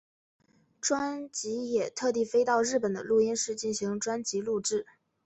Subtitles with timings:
[0.81, 4.87] 专辑也特地飞到日本的录音室进行专辑录制。